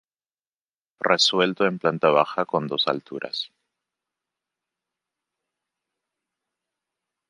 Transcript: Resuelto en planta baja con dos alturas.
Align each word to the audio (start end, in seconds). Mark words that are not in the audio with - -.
Resuelto 1.11 1.67
en 1.67 1.77
planta 1.77 2.09
baja 2.09 2.43
con 2.45 2.65
dos 2.65 2.87
alturas. 2.87 3.51